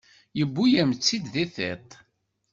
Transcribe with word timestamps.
Yewwi-yam-tt-id 0.37 1.25
di 1.33 1.45
tiṭ. 1.55 1.87